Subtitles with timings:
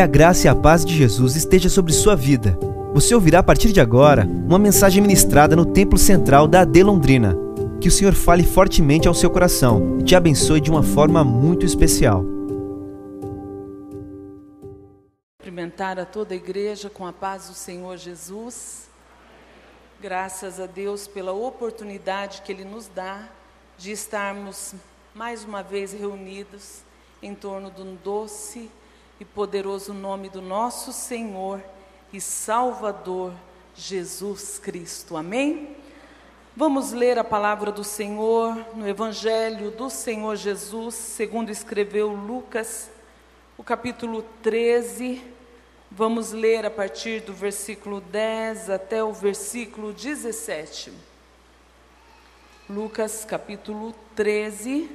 [0.00, 2.58] Que a graça e a paz de Jesus esteja sobre sua vida.
[2.94, 7.36] Você ouvirá a partir de agora uma mensagem ministrada no Templo Central da AD Londrina.
[7.82, 11.66] Que o Senhor fale fortemente ao seu coração e te abençoe de uma forma muito
[11.66, 12.24] especial.
[15.36, 18.88] Cumprimentar a toda a igreja com a paz do Senhor Jesus.
[20.00, 23.28] Graças a Deus pela oportunidade que Ele nos dá
[23.76, 24.72] de estarmos
[25.14, 26.78] mais uma vez reunidos
[27.22, 28.70] em torno do doce
[29.20, 31.62] e poderoso nome do nosso Senhor
[32.10, 33.34] e Salvador
[33.76, 35.14] Jesus Cristo.
[35.14, 35.76] Amém?
[36.56, 42.90] Vamos ler a palavra do Senhor no Evangelho do Senhor Jesus, segundo escreveu Lucas,
[43.58, 45.22] o capítulo 13.
[45.90, 50.92] Vamos ler a partir do versículo 10 até o versículo 17.
[52.70, 54.90] Lucas, capítulo 13,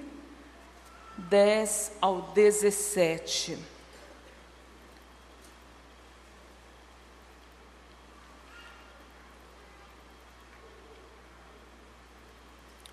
[1.18, 3.75] 10 ao 17.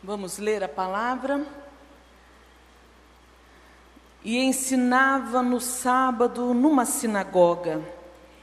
[0.05, 1.47] Vamos ler a palavra.
[4.25, 7.81] E ensinava no sábado numa sinagoga.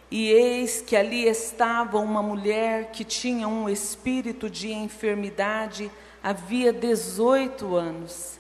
[0.10, 5.92] E eis que ali estava uma mulher que tinha um espírito de enfermidade
[6.24, 8.40] havia 18 anos.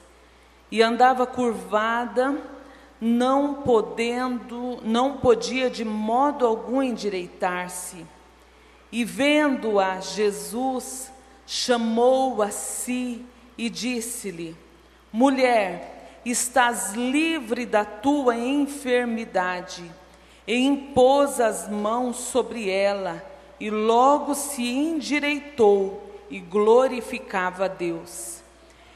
[0.71, 2.41] E andava curvada,
[3.01, 8.05] não podendo, não podia de modo algum endireitar-se.
[8.89, 11.11] E vendo-a Jesus,
[11.51, 13.25] chamou a si
[13.57, 14.55] e disse-lhe:
[15.11, 19.83] Mulher, estás livre da tua enfermidade.
[20.45, 23.23] E impôs as mãos sobre ela,
[23.59, 28.43] e logo se endireitou e glorificava a Deus.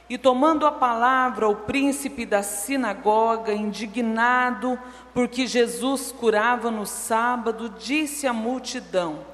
[0.08, 4.80] E tomando a palavra, o príncipe da sinagoga, indignado
[5.12, 9.26] porque Jesus curava no sábado, disse à multidão: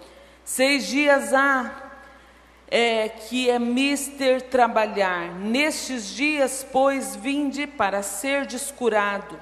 [0.45, 1.88] Seis dias há
[2.70, 5.34] é, que é mister trabalhar.
[5.40, 9.40] Nestes dias, pois, vinde para ser descurado,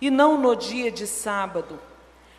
[0.00, 1.78] e não no dia de sábado.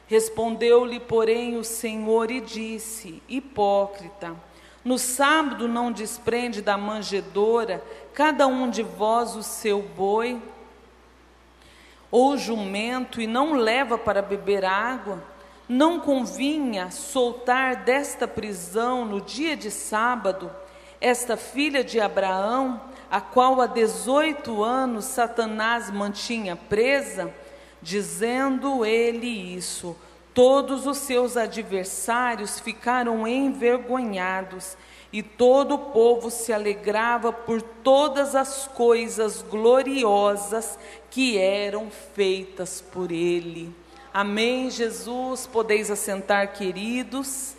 [0.07, 4.35] Respondeu-lhe, porém, o Senhor e disse: Hipócrita,
[4.83, 10.41] no sábado não desprende da manjedora cada um de vós o seu boi
[12.09, 15.23] ou jumento e não leva para beber água?
[15.71, 20.51] Não convinha soltar desta prisão no dia de sábado
[20.99, 27.33] esta filha de Abraão, a qual há 18 anos Satanás mantinha presa?
[27.81, 29.95] Dizendo ele isso,
[30.33, 34.75] todos os seus adversários ficaram envergonhados
[35.11, 40.77] e todo o povo se alegrava por todas as coisas gloriosas
[41.09, 43.80] que eram feitas por ele.
[44.13, 45.47] Amém, Jesus.
[45.47, 47.55] Podeis assentar, queridos.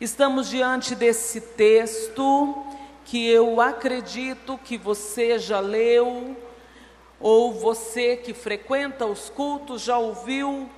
[0.00, 2.64] Estamos diante desse texto
[3.04, 6.36] que eu acredito que você já leu,
[7.18, 10.70] ou você que frequenta os cultos já ouviu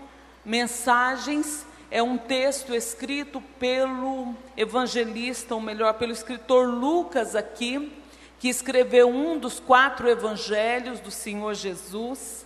[0.43, 1.67] mensagens.
[1.91, 7.93] É um texto escrito pelo evangelista, ou melhor, pelo escritor Lucas aqui,
[8.39, 12.40] que escreveu um dos quatro evangelhos do Senhor Jesus.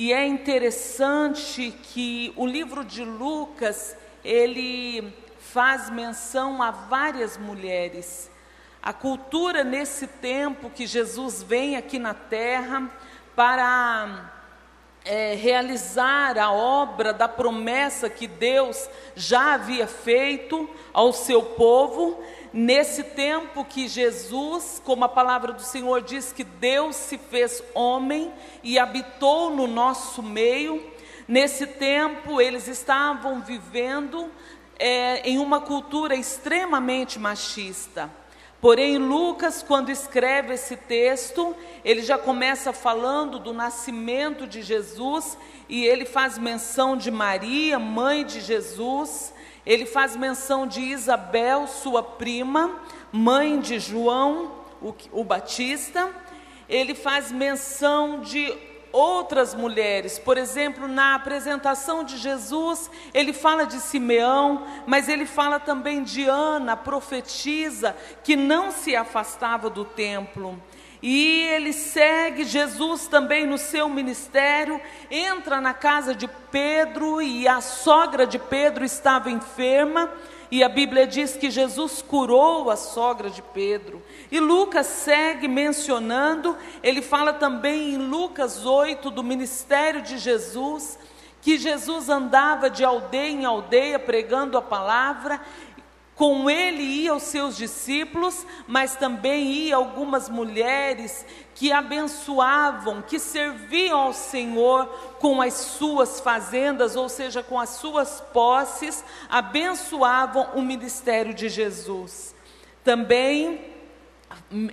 [0.00, 8.30] E é interessante que o livro de Lucas, ele faz menção a várias mulheres.
[8.80, 12.88] A cultura nesse tempo que Jesus vem aqui na terra
[13.34, 14.37] para
[15.08, 23.02] é, realizar a obra da promessa que Deus já havia feito ao seu povo, nesse
[23.02, 28.30] tempo que Jesus, como a palavra do Senhor diz que Deus se fez homem
[28.62, 30.84] e habitou no nosso meio,
[31.26, 34.30] nesse tempo eles estavam vivendo
[34.78, 38.10] é, em uma cultura extremamente machista.
[38.60, 41.54] Porém, Lucas, quando escreve esse texto,
[41.84, 45.38] ele já começa falando do nascimento de Jesus
[45.68, 49.32] e ele faz menção de Maria, mãe de Jesus,
[49.64, 52.80] ele faz menção de Isabel, sua prima,
[53.12, 54.50] mãe de João,
[54.82, 56.08] o, o Batista.
[56.68, 58.52] Ele faz menção de
[58.92, 60.18] outras mulheres.
[60.18, 66.24] Por exemplo, na apresentação de Jesus, ele fala de Simeão, mas ele fala também de
[66.24, 70.60] Ana, profetisa, que não se afastava do templo.
[71.02, 74.80] E ele segue Jesus também no seu ministério,
[75.10, 80.10] entra na casa de Pedro e a sogra de Pedro estava enferma,
[80.50, 84.02] e a Bíblia diz que Jesus curou a sogra de Pedro.
[84.30, 90.98] E Lucas segue mencionando, ele fala também em Lucas 8 do ministério de Jesus,
[91.42, 95.40] que Jesus andava de aldeia em aldeia pregando a palavra.
[96.14, 101.24] Com ele ia os seus discípulos, mas também ia algumas mulheres
[101.58, 104.86] que abençoavam, que serviam ao Senhor
[105.18, 112.32] com as suas fazendas, ou seja, com as suas posses, abençoavam o ministério de Jesus.
[112.84, 113.74] Também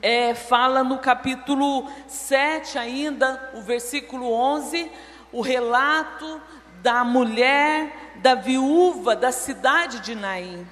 [0.03, 4.91] é, fala no capítulo 7 ainda, o versículo 11,
[5.31, 6.39] o relato
[6.83, 10.67] da mulher, da viúva da cidade de Naim.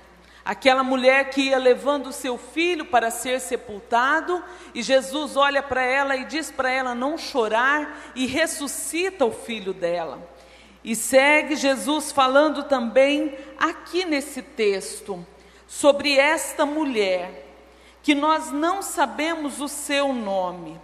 [0.45, 4.43] Aquela mulher que ia levando o seu filho para ser sepultado,
[4.73, 9.73] e Jesus olha para ela e diz para ela não chorar, e ressuscita o filho
[9.73, 10.19] dela.
[10.83, 15.25] E segue Jesus falando também aqui nesse texto
[15.65, 17.47] sobre esta mulher,
[18.01, 20.79] que nós não sabemos o seu nome.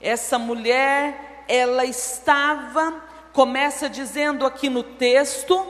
[0.00, 5.66] Essa mulher, ela estava começa dizendo aqui no texto,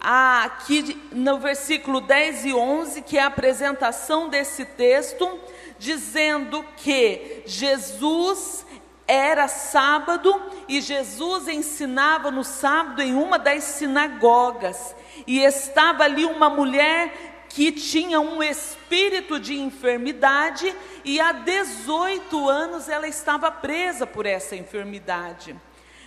[0.00, 5.38] aqui no versículo 10 e 11, que é a apresentação desse texto,
[5.78, 8.66] dizendo que Jesus
[9.06, 14.94] era sábado e Jesus ensinava no sábado em uma das sinagogas.
[15.26, 20.74] E estava ali uma mulher que tinha um espírito de enfermidade
[21.04, 25.56] e há 18 anos ela estava presa por essa enfermidade.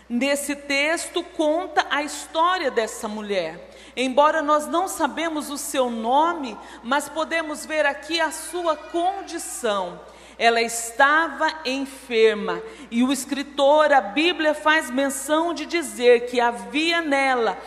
[0.09, 3.69] Nesse texto conta a história dessa mulher.
[3.95, 9.99] Embora nós não sabemos o seu nome, mas podemos ver aqui a sua condição.
[10.37, 17.57] Ela estava enferma e o escritor, a Bíblia faz menção de dizer que havia nela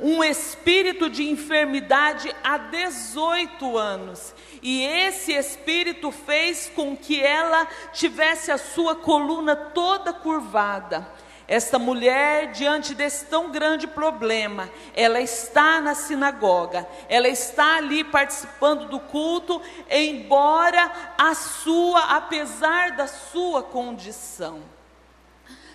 [0.00, 4.34] um espírito de enfermidade há 18 anos.
[4.62, 11.06] E esse espírito fez com que ela tivesse a sua coluna toda curvada.
[11.46, 18.88] Esta mulher, diante desse tão grande problema, ela está na sinagoga, ela está ali participando
[18.88, 19.60] do culto,
[19.90, 24.62] embora a sua, apesar da sua condição.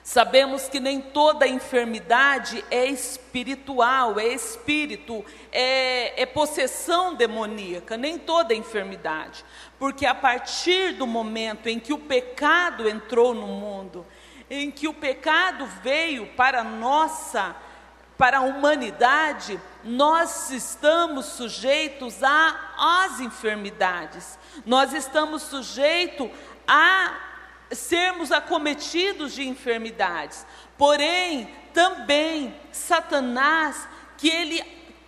[0.10, 8.56] Sabemos que nem toda enfermidade é espiritual, é espírito, é, é possessão demoníaca, nem toda
[8.56, 9.46] enfermidade,
[9.78, 14.04] porque a partir do momento em que o pecado entrou no mundo,
[14.50, 17.56] em que o pecado veio para nossa,
[18.18, 26.30] para a humanidade, nós estamos sujeitos às enfermidades, nós estamos sujeitos
[26.68, 27.14] a
[27.72, 30.46] sermos acometidos de enfermidades.
[30.78, 33.88] Porém, também Satanás,
[34.18, 34.62] que ele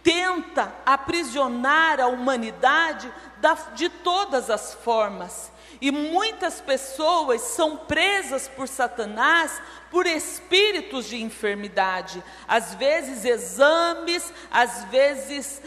[0.04, 3.12] tenta aprisionar a humanidade
[3.76, 5.52] de todas as formas.
[5.82, 14.86] E muitas pessoas são presas por Satanás por espíritos de enfermidade, às vezes exames, às
[14.86, 15.62] vezes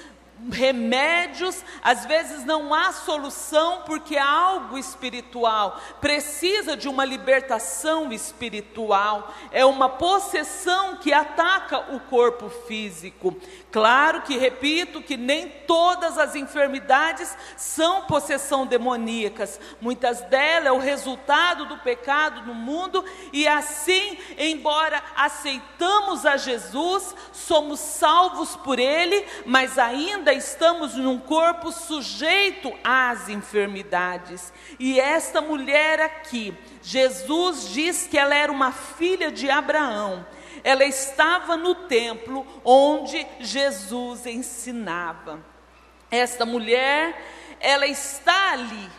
[0.51, 9.33] remédios, às vezes não há solução porque há algo espiritual, precisa de uma libertação espiritual,
[9.51, 13.37] é uma possessão que ataca o corpo físico.
[13.75, 20.79] Claro que, repito, que nem todas as enfermidades são possessão demoníacas, muitas delas é o
[20.79, 29.27] resultado do pecado no mundo, e assim, embora aceitamos a Jesus, somos salvos por Ele,
[29.45, 34.53] mas ainda estamos num corpo sujeito às enfermidades.
[34.79, 40.25] E esta mulher aqui, Jesus diz que ela era uma filha de Abraão.
[40.65, 45.45] Ela estava no templo onde Jesus ensinava.
[46.11, 47.23] Esta mulher,
[47.61, 48.91] ela está ali.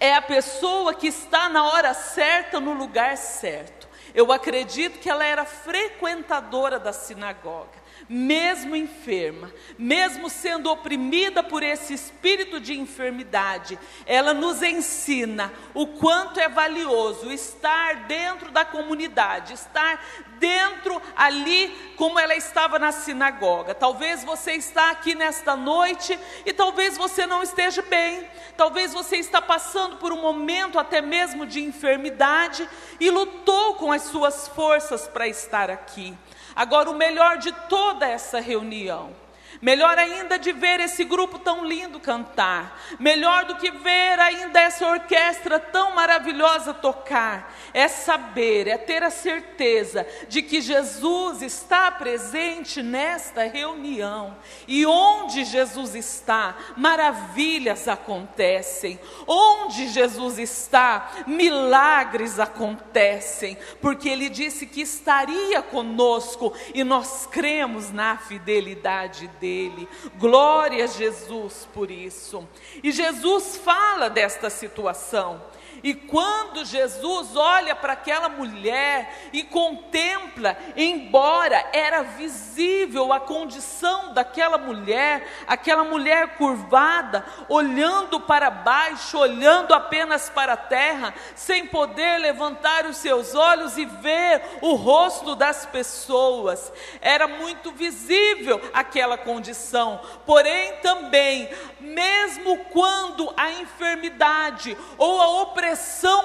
[0.00, 3.88] É a pessoa que está na hora certa, no lugar certo.
[4.12, 11.94] Eu acredito que ela era frequentadora da sinagoga mesmo enferma, mesmo sendo oprimida por esse
[11.94, 20.04] espírito de enfermidade, ela nos ensina o quanto é valioso estar dentro da comunidade, estar
[20.42, 23.76] dentro ali como ela estava na sinagoga.
[23.76, 28.28] Talvez você está aqui nesta noite e talvez você não esteja bem.
[28.56, 32.68] Talvez você está passando por um momento até mesmo de enfermidade
[32.98, 36.12] e lutou com as suas forças para estar aqui.
[36.56, 39.14] Agora, o melhor de toda essa reunião,
[39.62, 42.82] Melhor ainda de ver esse grupo tão lindo cantar.
[42.98, 47.54] Melhor do que ver ainda essa orquestra tão maravilhosa tocar.
[47.72, 54.36] É saber, é ter a certeza de que Jesus está presente nesta reunião.
[54.66, 58.98] E onde Jesus está, maravilhas acontecem.
[59.28, 63.56] Onde Jesus está, milagres acontecem.
[63.80, 69.88] Porque ele disse que estaria conosco e nós cremos na fidelidade dele dele.
[70.18, 72.48] Glória a Jesus por isso.
[72.82, 75.42] E Jesus fala desta situação.
[75.82, 84.58] E quando Jesus olha para aquela mulher e contempla, embora era visível a condição daquela
[84.58, 92.86] mulher, aquela mulher curvada, olhando para baixo, olhando apenas para a terra, sem poder levantar
[92.86, 100.00] os seus olhos e ver o rosto das pessoas, era muito visível aquela condição.
[100.24, 101.48] Porém, também,
[101.80, 105.71] mesmo quando a enfermidade ou a opressão,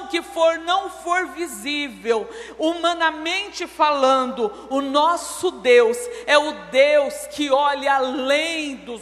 [0.08, 2.28] que for não for visível,
[2.58, 9.02] humanamente falando, o nosso Deus é o Deus que olha além dos,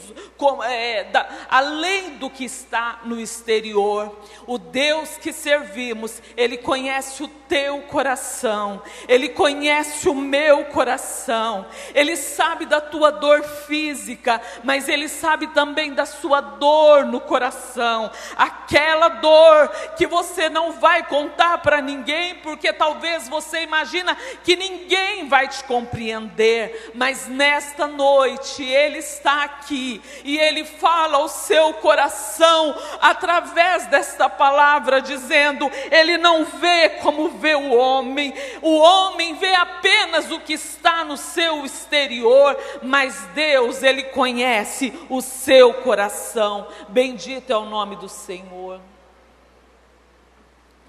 [0.63, 4.17] é, da, além do que está no exterior.
[4.45, 12.15] O Deus que servimos, Ele conhece o teu coração, Ele conhece o meu coração, Ele
[12.15, 19.09] sabe da tua dor física, mas Ele sabe também da sua dor no coração, aquela
[19.09, 25.47] dor que você não vai contar para ninguém, porque talvez você imagina que ninguém vai
[25.47, 33.87] te compreender, mas nesta noite Ele está aqui e Ele fala ao seu coração através
[33.87, 40.39] desta palavra, dizendo: Ele não vê como vê o homem, o homem vê apenas o
[40.39, 46.67] que está no seu exterior, mas Deus, Ele conhece o seu coração.
[46.89, 48.79] Bendito é o nome do Senhor.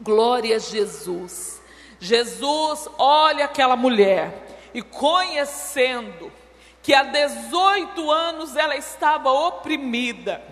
[0.01, 1.63] Glória a Jesus.
[1.99, 6.31] Jesus olha aquela mulher e conhecendo
[6.83, 10.43] que há 18 anos ela estava oprimida.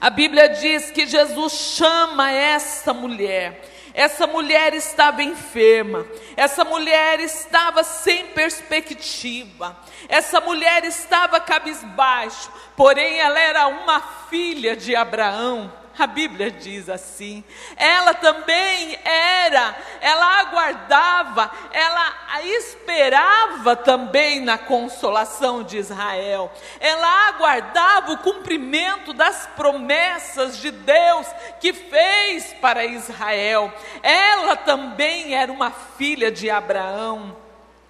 [0.00, 7.84] A Bíblia diz que Jesus chama essa mulher essa mulher estava enferma, essa mulher estava
[7.84, 9.76] sem perspectiva,
[10.08, 14.00] essa mulher estava cabisbaixo, porém ela era uma
[14.30, 15.81] filha de Abraão.
[15.98, 17.44] A Bíblia diz assim.
[17.76, 26.50] Ela também era, ela aguardava, ela esperava também na consolação de Israel.
[26.80, 31.26] Ela aguardava o cumprimento das promessas de Deus
[31.60, 33.72] que fez para Israel.
[34.02, 37.41] Ela também era uma filha de Abraão.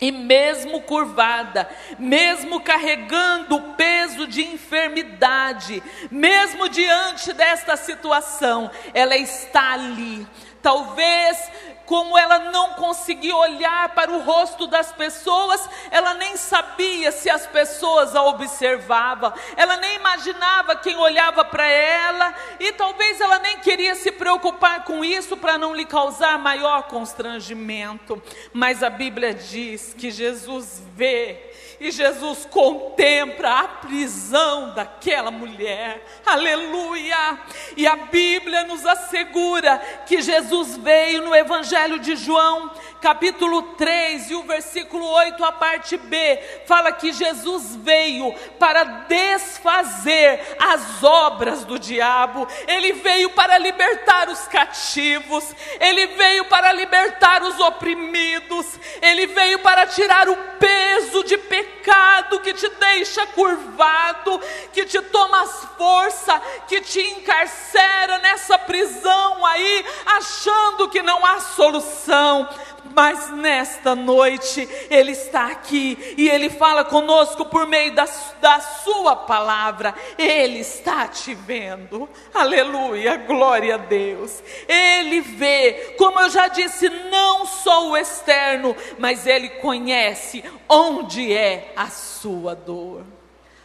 [0.03, 5.81] E mesmo curvada, mesmo carregando o peso de enfermidade,
[6.11, 10.27] mesmo diante desta situação, ela está ali.
[10.61, 11.49] Talvez
[11.87, 17.47] como ela não conseguia olhar para o rosto das pessoas, ela nem sabia se as
[17.47, 23.95] pessoas a observavam, ela nem imaginava quem olhava para ela, e talvez ela nem queria
[23.95, 28.23] se preocupar com isso para não lhe causar maior constrangimento.
[28.53, 31.52] Mas a Bíblia diz que Jesus vê
[31.83, 36.01] e Jesus contempla a prisão daquela mulher.
[36.25, 37.41] Aleluia!
[37.77, 42.71] E a Bíblia nos assegura que Jesus veio no Evangelho de João,
[43.03, 50.41] capítulo 3 e o versículo 8, a parte B, fala que Jesus veio para desfazer
[50.59, 55.45] as obras do diabo, ele veio para libertar os cativos,
[55.81, 58.67] ele veio para libertar os oprimidos,
[59.03, 64.41] ele veio para tirar o peso de pecado que te deixa curvado,
[64.73, 72.49] que te toma força, que te encarcera nessa prisão aí, achando que não há solução
[72.95, 78.07] mas nesta noite Ele está aqui e Ele fala conosco por meio da,
[78.41, 79.95] da Sua palavra.
[80.19, 84.43] Ele está te vendo, aleluia, glória a Deus.
[84.69, 91.73] Ele vê, como eu já disse, não só o externo, mas Ele conhece onde é
[91.77, 93.05] a sua dor.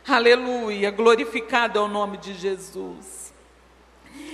[0.08, 3.34] Aleluia, glorificado é o nome de Jesus.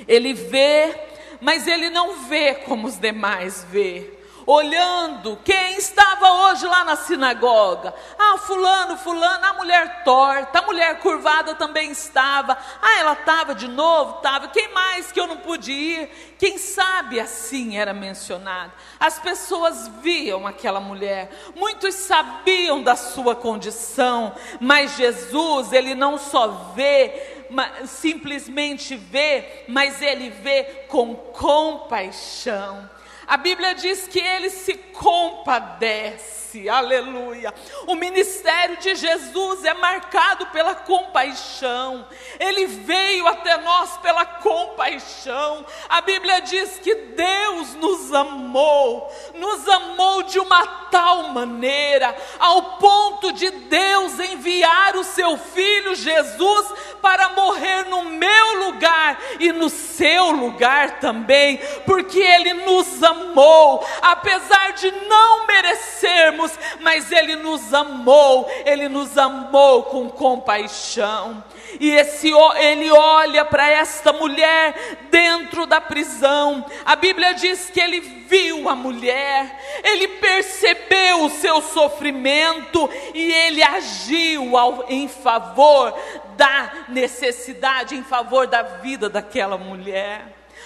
[0.08, 0.96] Ele vê,
[1.42, 4.12] mas ele não vê como os demais vê.
[4.46, 7.94] Olhando quem estava hoje lá na sinagoga.
[8.18, 12.58] Ah, fulano, fulano, a mulher torta, a mulher curvada também estava.
[12.82, 14.48] Ah, ela estava de novo, estava.
[14.48, 16.36] Quem mais que eu não pude ir?
[16.38, 18.72] Quem sabe assim era mencionado.
[19.00, 26.48] As pessoas viam aquela mulher, muitos sabiam da sua condição, mas Jesus, ele não só
[26.76, 27.46] vê,
[27.86, 32.90] simplesmente vê, mas ele vê com compaixão.
[33.27, 37.53] A Bíblia diz que ele se compadece, aleluia.
[37.88, 42.08] O ministério de Jesus é marcado pela compaixão,
[42.39, 45.65] ele veio até nós pela compaixão.
[45.88, 53.32] A Bíblia diz que Deus nos amou, nos amou de uma tal maneira, ao ponto
[53.32, 60.32] de Deus enviar o seu filho Jesus para morrer no meu lugar e no seu
[60.32, 68.90] lugar também, porque ele nos amou apesar de não merecermos, mas Ele nos amou, Ele
[68.90, 71.44] nos amou com compaixão.
[71.80, 76.63] E esse, ele olha para esta mulher dentro da prisão.
[76.86, 83.62] A Bíblia diz que ele viu a mulher, ele percebeu o seu sofrimento e ele
[83.62, 85.94] agiu ao, em favor
[86.36, 90.25] da necessidade, em favor da vida daquela mulher.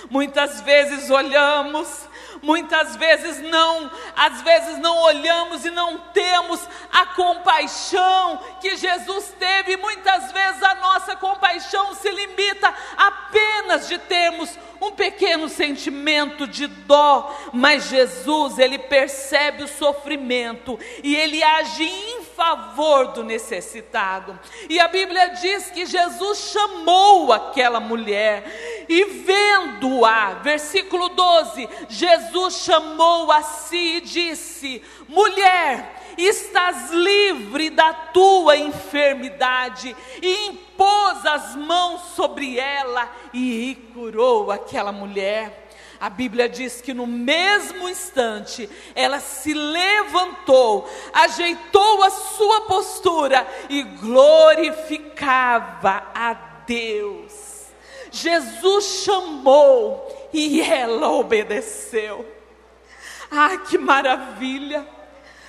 [0.10, 2.08] Muitas vezes olhamos
[2.42, 6.60] muitas vezes não, às vezes não olhamos e não temos
[6.92, 14.58] a compaixão que Jesus teve, muitas vezes a nossa compaixão se limita apenas de termos
[14.88, 22.24] um pequeno sentimento de dó, mas Jesus, ele percebe o sofrimento e ele age em
[22.24, 24.40] favor do necessitado.
[24.70, 33.32] E a Bíblia diz que Jesus chamou aquela mulher e vendo-a, versículo 12, Jesus chamou
[33.32, 42.58] a si e disse: Mulher, estás livre da tua enfermidade, e impôs as mãos sobre
[42.60, 45.68] ela e curou aquela mulher.
[46.00, 53.82] A Bíblia diz que no mesmo instante ela se levantou, ajeitou a sua postura e
[53.82, 55.32] glorificava
[56.14, 56.34] a
[56.68, 57.66] Deus.
[58.12, 62.26] Jesus chamou e ela obedeceu.
[63.32, 64.97] Ah, que maravilha!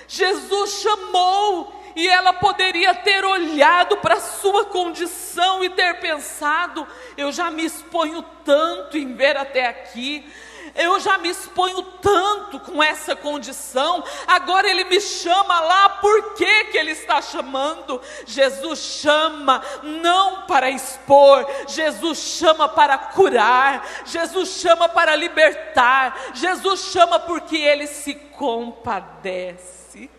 [0.09, 6.85] Jesus chamou e ela poderia ter olhado para a sua condição e ter pensado:
[7.15, 10.27] eu já me exponho tanto em ver até aqui,
[10.75, 16.65] eu já me exponho tanto com essa condição, agora ele me chama lá, por que,
[16.65, 18.01] que ele está chamando?
[18.25, 27.19] Jesus chama não para expor, Jesus chama para curar, Jesus chama para libertar, Jesus chama
[27.19, 30.09] porque ele se compadece.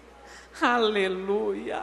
[0.60, 1.82] Aleluia.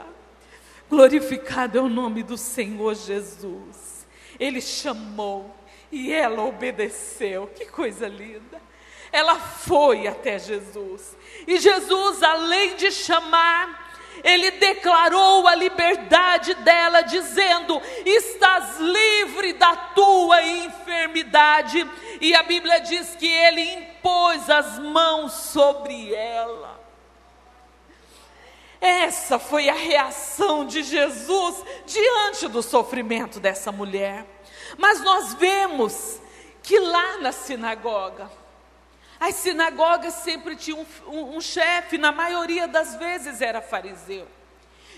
[0.89, 4.06] Glorificado é o nome do Senhor Jesus.
[4.39, 5.54] Ele chamou
[5.91, 7.48] e ela obedeceu.
[7.48, 8.62] Que coisa linda.
[9.12, 11.15] Ela foi até Jesus.
[11.48, 13.88] E Jesus, além de chamar,
[14.24, 21.88] ele declarou a liberdade dela, dizendo: Estás livre da tua enfermidade.
[22.20, 26.78] E a Bíblia diz que ele impôs as mãos sobre ela.
[28.80, 34.26] Essa foi a reação de Jesus diante do sofrimento dessa mulher.
[34.78, 36.20] Mas nós vemos
[36.62, 38.30] que lá na sinagoga,
[39.19, 44.27] as sinagogas sempre tinham um, um, um chefe, na maioria das vezes era fariseu.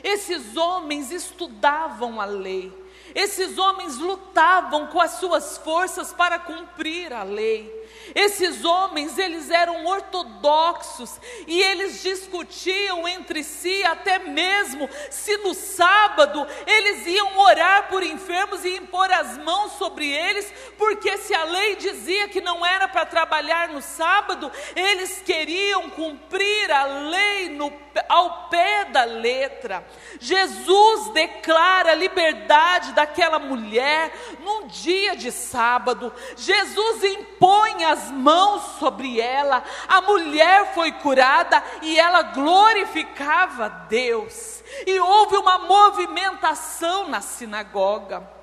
[0.03, 2.71] Esses homens estudavam a lei,
[3.15, 7.78] esses homens lutavam com as suas forças para cumprir a lei.
[8.15, 16.45] Esses homens, eles eram ortodoxos e eles discutiam entre si até mesmo se no sábado
[16.65, 21.75] eles iam orar por enfermos e impor as mãos sobre eles, porque se a lei
[21.75, 27.71] dizia que não era para trabalhar no sábado, eles queriam cumprir a lei no,
[28.07, 29.85] ao pé da letra.
[30.19, 36.13] Jesus declara a liberdade daquela mulher num dia de sábado.
[36.35, 44.63] Jesus impõe as mãos sobre ela, a mulher foi curada e ela glorificava Deus.
[44.85, 48.39] E houve uma movimentação na sinagoga.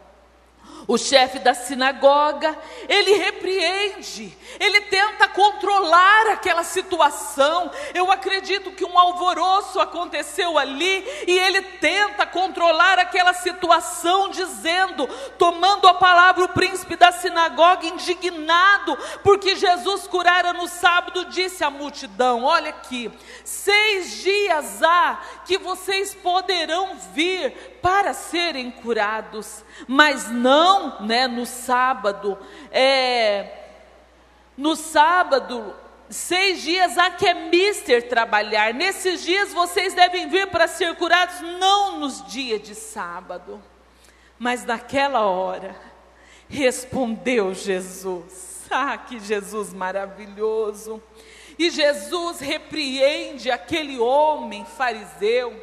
[0.88, 2.56] O chefe da sinagoga,
[2.88, 7.72] ele repreende, ele tenta controlar aquela situação.
[7.92, 15.88] Eu acredito que um alvoroço aconteceu ali e ele tenta controlar aquela situação, dizendo, tomando
[15.88, 22.44] a palavra, o príncipe da sinagoga, indignado, porque Jesus curara no sábado, disse à multidão:
[22.44, 23.10] Olha aqui,
[23.44, 32.38] seis dias há que vocês poderão vir para serem curados, mas não, né, no sábado,
[32.70, 33.64] é,
[34.56, 35.74] no sábado,
[36.08, 41.40] seis dias há que é mister trabalhar, nesses dias vocês devem vir para ser curados,
[41.40, 43.62] não nos dias de sábado,
[44.38, 45.76] mas naquela hora,
[46.48, 51.02] respondeu Jesus, ah, que Jesus maravilhoso,
[51.58, 55.58] e Jesus repreende aquele homem fariseu,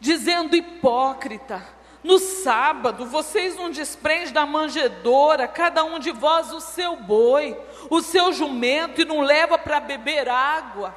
[0.00, 1.64] dizendo: hipócrita,
[2.02, 7.56] no sábado vocês não desprendem da manjedoura, cada um de vós o seu boi,
[7.88, 10.94] o seu jumento, e não leva para beber água.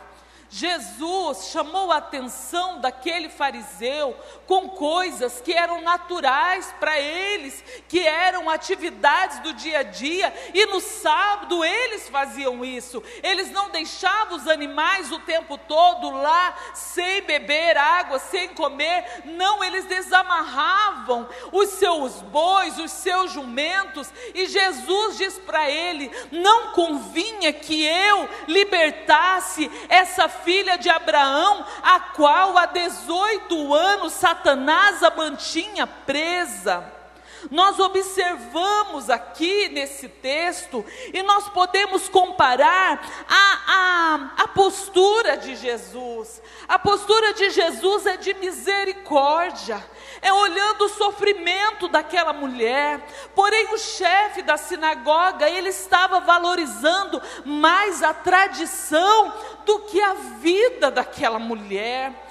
[0.55, 4.15] Jesus chamou a atenção daquele fariseu
[4.47, 10.65] com coisas que eram naturais para eles, que eram atividades do dia a dia, e
[10.67, 13.03] no sábado eles faziam isso.
[13.21, 19.61] Eles não deixavam os animais o tempo todo lá, sem beber água, sem comer, não,
[19.61, 27.51] eles desamarravam os seus bois, os seus jumentos, e Jesus diz para ele: Não convinha
[27.51, 35.85] que eu libertasse essa filha de Abraão, a qual há 18 anos Satanás a mantinha
[35.85, 36.85] presa.
[37.51, 46.41] Nós observamos aqui nesse texto e nós podemos comparar a, a, a postura de Jesus.
[46.67, 49.83] A postura de Jesus é de misericórdia,
[50.21, 53.05] é olhando o sofrimento daquela mulher.
[53.35, 59.33] Porém, o chefe da sinagoga, ele estava valorizando mais a tradição
[59.65, 62.24] do que a vida daquela mulher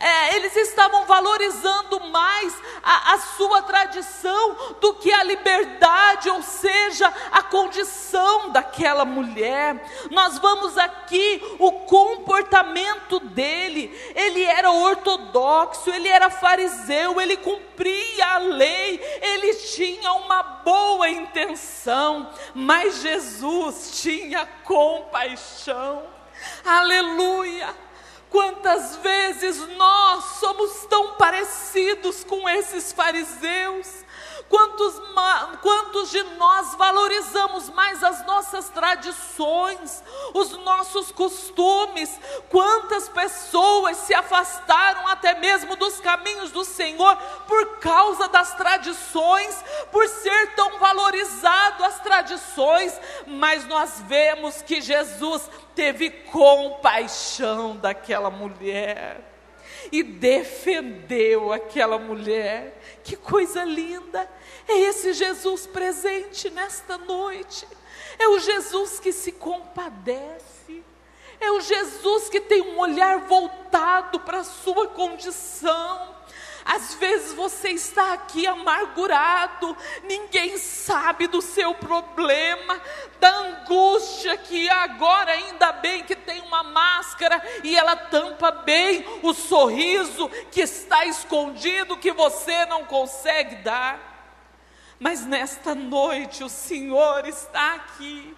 [0.00, 7.12] é, eles estavam valorizando mais a, a sua tradição do que a liberdade, ou seja,
[7.30, 10.08] a condição daquela mulher.
[10.10, 13.94] Nós vamos aqui o comportamento dele.
[14.14, 22.30] Ele era ortodoxo, ele era fariseu, ele cumpria a lei, ele tinha uma boa intenção,
[22.54, 26.04] mas Jesus tinha compaixão.
[26.64, 27.89] Aleluia!
[28.62, 34.04] Quantas vezes nós somos tão parecidos com esses fariseus?
[34.50, 35.00] Quantos,
[35.62, 40.02] quantos de nós valorizamos mais as nossas tradições,
[40.34, 42.18] os nossos costumes?
[42.48, 50.08] Quantas pessoas se afastaram até mesmo dos caminhos do Senhor por causa das tradições, por
[50.08, 53.00] ser tão valorizado as tradições?
[53.28, 59.30] Mas nós vemos que Jesus teve compaixão daquela mulher
[59.92, 62.80] e defendeu aquela mulher.
[63.04, 64.28] Que coisa linda!
[64.70, 67.66] É esse Jesus presente nesta noite.
[68.16, 70.84] É o Jesus que se compadece.
[71.40, 76.14] É o Jesus que tem um olhar voltado para a sua condição.
[76.64, 82.80] Às vezes você está aqui amargurado, ninguém sabe do seu problema,
[83.18, 89.34] da angústia que agora ainda bem que tem uma máscara e ela tampa bem o
[89.34, 94.09] sorriso que está escondido que você não consegue dar.
[95.00, 98.36] Mas nesta noite o Senhor está aqui.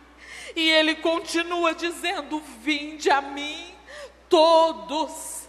[0.55, 3.75] E Ele continua dizendo: Vinde a mim,
[4.29, 5.41] todos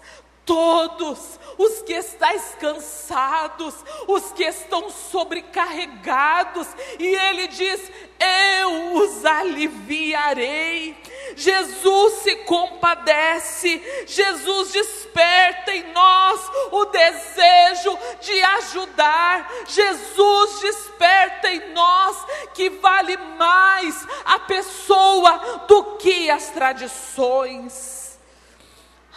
[0.45, 3.75] todos os que estáis cansados,
[4.07, 6.67] os que estão sobrecarregados,
[6.99, 10.97] e ele diz: Eu os aliviarei.
[11.35, 22.17] Jesus se compadece, Jesus desperta em nós o desejo de ajudar, Jesus desperta em nós
[22.53, 28.02] que vale mais a pessoa do que as tradições.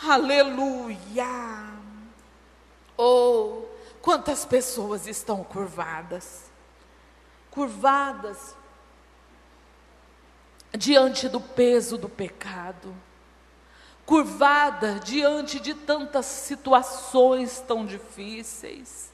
[0.02, 1.24] Aleluia!
[2.98, 3.62] Oh,
[4.02, 6.50] quantas pessoas estão curvadas,
[7.50, 8.54] curvadas
[10.76, 12.94] diante do peso do pecado,
[14.04, 19.11] curvada diante de tantas situações tão difíceis.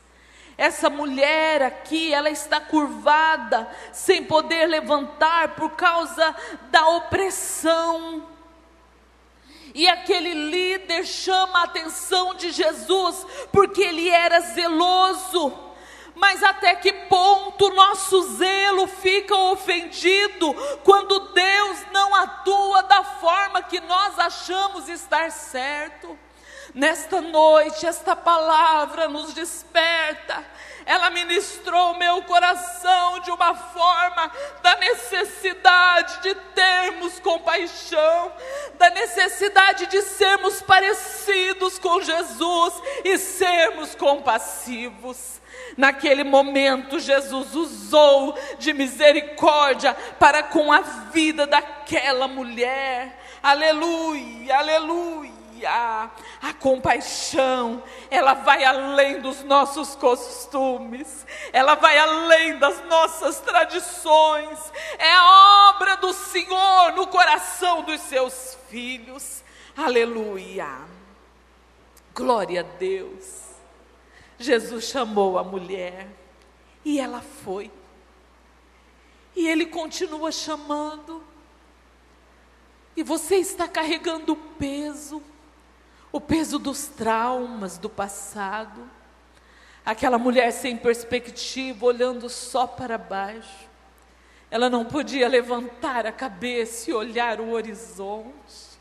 [0.59, 6.35] Essa mulher aqui, ela está curvada, sem poder levantar por causa
[6.71, 8.32] da opressão
[9.75, 15.53] e aquele líder chama a atenção de Jesus, porque ele era zeloso.
[16.15, 20.55] Mas até que ponto nosso zelo fica ofendido
[20.85, 26.19] quando Deus não atua da forma que nós achamos estar certo?
[26.75, 30.53] Nesta noite, esta palavra nos desperta
[30.85, 34.31] ela ministrou meu coração de uma forma
[34.63, 38.33] da necessidade de termos compaixão,
[38.75, 45.41] da necessidade de sermos parecidos com Jesus e sermos compassivos.
[45.77, 53.19] Naquele momento, Jesus usou de misericórdia para com a vida daquela mulher.
[53.43, 55.32] Aleluia, aleluia
[55.65, 56.11] a,
[56.59, 65.71] compaixão, ela vai além dos nossos costumes, ela vai além das nossas tradições, é a
[65.71, 69.43] obra do Senhor no coração dos seus filhos.
[69.77, 70.69] Aleluia.
[72.15, 73.43] Glória a Deus.
[74.39, 76.09] Jesus chamou a mulher
[76.85, 77.71] e ela foi.
[79.35, 81.23] E ele continua chamando.
[82.95, 85.23] E você está carregando peso
[86.13, 88.89] o peso dos traumas do passado,
[89.85, 93.71] aquela mulher sem perspectiva, olhando só para baixo.
[94.51, 98.79] Ela não podia levantar a cabeça e olhar o horizonte.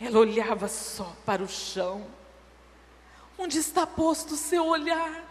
[0.00, 2.06] Ela olhava só para o chão.
[3.36, 5.24] Onde está posto o seu olhar?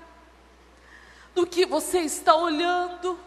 [1.33, 3.17] Do que você está olhando?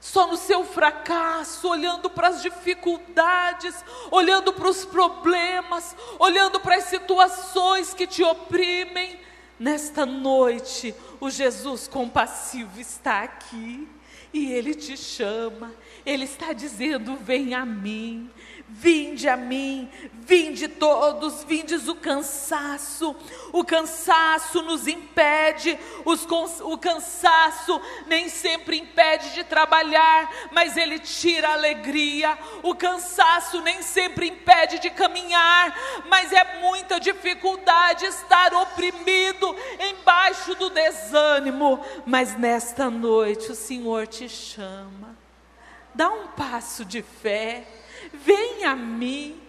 [0.00, 3.74] Só no seu fracasso, olhando para as dificuldades,
[4.10, 9.20] olhando para os problemas, olhando para as situações que te oprimem.
[9.58, 13.88] Nesta noite, o Jesus compassivo está aqui
[14.32, 15.74] e ele te chama,
[16.06, 18.30] ele está dizendo: Vem a mim,
[18.70, 19.88] Vinde a mim,
[20.20, 23.16] vinde todos, vindes o cansaço.
[23.50, 26.26] O cansaço nos impede, os,
[26.60, 32.38] o cansaço nem sempre impede de trabalhar, mas ele tira a alegria.
[32.62, 35.74] O cansaço nem sempre impede de caminhar,
[36.06, 41.80] mas é muita dificuldade estar oprimido embaixo do desânimo.
[42.04, 45.17] Mas nesta noite o Senhor te chama.
[45.98, 47.66] Dá um passo de fé
[48.12, 49.40] Venha a mim,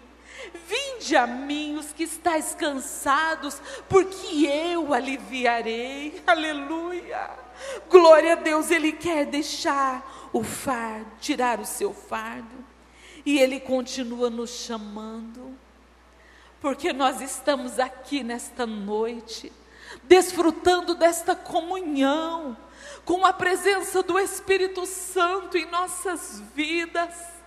[0.67, 6.21] vinde a mim os que estáis cansados, porque eu aliviarei.
[6.25, 7.29] Aleluia.
[7.89, 12.65] Glória a Deus, Ele quer deixar o fardo, tirar o seu fardo.
[13.25, 15.57] E Ele continua nos chamando,
[16.61, 19.51] porque nós estamos aqui nesta noite,
[20.03, 22.57] desfrutando desta comunhão,
[23.05, 27.38] com a presença do Espírito Santo em nossas vidas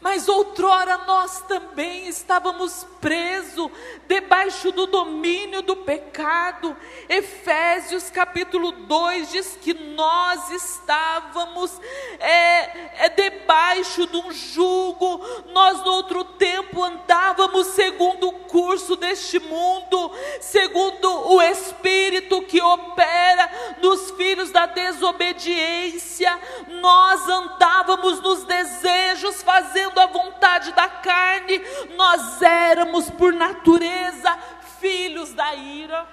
[0.00, 3.68] mas outrora nós também estávamos presos
[4.06, 6.76] debaixo do domínio do pecado.
[7.08, 11.80] Efésios capítulo 2 diz que nós estávamos
[12.20, 15.20] é, é, debaixo de um jugo,
[15.52, 23.50] nós no outro tempo andávamos segundo o curso deste mundo, segundo o Espírito que opera
[23.82, 26.38] nos filhos da desobediência,
[26.80, 31.60] nós andávamos nos desejos, fazendo fazendo a vontade da carne,
[31.96, 34.38] nós éramos por natureza
[34.80, 36.06] filhos da ira.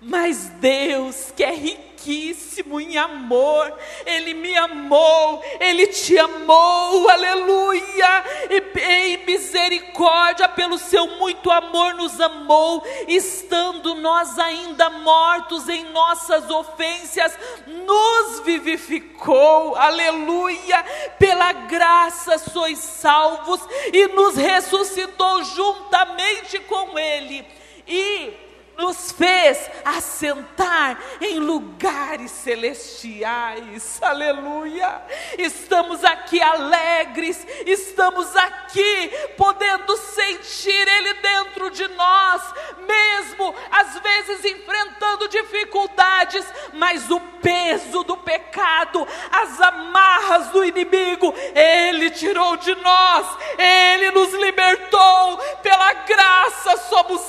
[0.00, 1.54] Mas Deus, que é
[1.96, 3.72] riquíssimo em amor,
[4.04, 12.20] Ele me amou, Ele te amou, aleluia, e em misericórdia, pelo seu muito amor, nos
[12.20, 20.84] amou, estando nós ainda mortos em nossas ofensas, nos vivificou, aleluia,
[21.18, 23.60] pela graça sois salvos,
[23.92, 27.44] e nos ressuscitou juntamente com Ele,
[27.86, 28.45] e
[28.76, 33.98] nos fez assentar em lugares celestiais.
[34.02, 35.02] Aleluia!
[35.38, 42.42] Estamos aqui alegres, estamos aqui podendo sentir Ele dentro de nós,
[42.86, 52.10] mesmo às vezes enfrentando dificuldades, mas o peso do pecado, as amarras do inimigo, Ele
[52.10, 53.26] tirou de nós,
[53.58, 57.20] Ele nos libertou, pela graça somos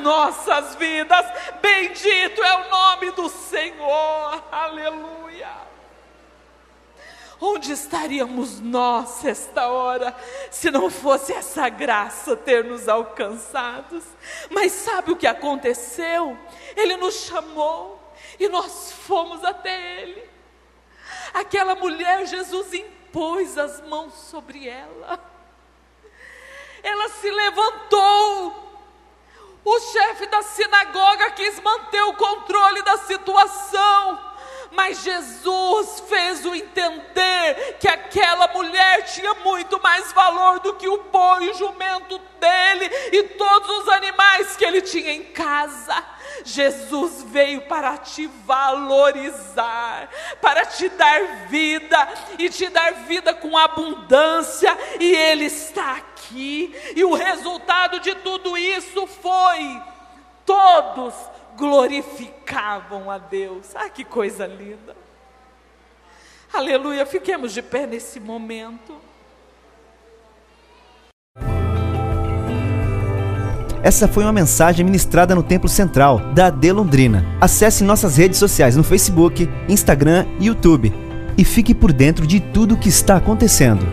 [0.00, 1.24] nossas vidas.
[1.60, 5.70] Bendito é o nome do Senhor, aleluia.
[7.42, 10.14] Onde estaríamos nós esta hora,
[10.50, 14.04] se não fosse essa graça ter nos alcançados?
[14.50, 16.36] Mas sabe o que aconteceu?
[16.76, 17.98] Ele nos chamou
[18.38, 20.28] e nós fomos até Ele.
[21.32, 25.18] Aquela mulher, Jesus impôs as mãos sobre ela.
[26.82, 28.69] ela se levantou.
[29.64, 34.30] O chefe da sinagoga quis manter o controle da situação.
[34.72, 41.02] Mas Jesus fez o entender que aquela mulher tinha muito mais valor do que o
[41.04, 46.04] boi e o jumento dele e todos os animais que ele tinha em casa.
[46.44, 50.08] Jesus veio para te valorizar,
[50.40, 56.09] para te dar vida e te dar vida com abundância, e Ele está aqui.
[56.34, 59.80] E o resultado de tudo isso foi:
[60.44, 61.14] todos
[61.56, 63.74] glorificavam a Deus.
[63.74, 64.96] Ah, que coisa linda!
[66.52, 68.96] Aleluia, fiquemos de pé nesse momento.
[73.82, 77.24] Essa foi uma mensagem ministrada no Templo Central da AD Londrina.
[77.40, 80.92] Acesse nossas redes sociais no Facebook, Instagram e YouTube
[81.38, 83.86] e fique por dentro de tudo o que está acontecendo.